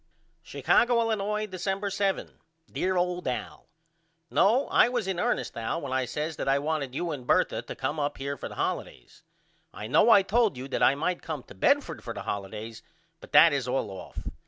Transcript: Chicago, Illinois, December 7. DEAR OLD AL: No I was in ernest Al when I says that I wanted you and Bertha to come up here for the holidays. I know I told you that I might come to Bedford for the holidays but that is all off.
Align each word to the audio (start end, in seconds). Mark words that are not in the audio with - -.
Chicago, 0.41 0.99
Illinois, 0.99 1.45
December 1.45 1.91
7. 1.91 2.39
DEAR 2.71 2.97
OLD 2.97 3.27
AL: 3.27 3.67
No 4.31 4.67
I 4.69 4.89
was 4.89 5.07
in 5.07 5.19
ernest 5.19 5.55
Al 5.55 5.79
when 5.79 5.93
I 5.93 6.05
says 6.05 6.37
that 6.37 6.47
I 6.47 6.57
wanted 6.57 6.95
you 6.95 7.11
and 7.11 7.27
Bertha 7.27 7.61
to 7.61 7.75
come 7.75 7.99
up 7.99 8.17
here 8.17 8.35
for 8.35 8.49
the 8.49 8.55
holidays. 8.55 9.21
I 9.71 9.85
know 9.85 10.09
I 10.09 10.23
told 10.23 10.57
you 10.57 10.67
that 10.69 10.81
I 10.81 10.95
might 10.95 11.21
come 11.21 11.43
to 11.43 11.53
Bedford 11.53 12.03
for 12.03 12.15
the 12.15 12.23
holidays 12.23 12.81
but 13.19 13.31
that 13.33 13.53
is 13.53 13.67
all 13.67 13.91
off. 13.91 14.23